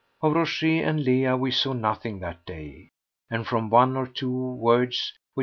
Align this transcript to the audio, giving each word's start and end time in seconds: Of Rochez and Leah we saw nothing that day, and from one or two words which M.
Of 0.21 0.33
Rochez 0.33 0.83
and 0.83 1.03
Leah 1.03 1.37
we 1.37 1.51
saw 1.51 1.73
nothing 1.73 2.21
that 2.21 2.43
day, 2.43 2.89
and 3.29 3.45
from 3.45 3.69
one 3.69 3.95
or 3.95 4.07
two 4.07 4.31
words 4.33 5.13
which 5.35 5.37
M. 5.37 5.39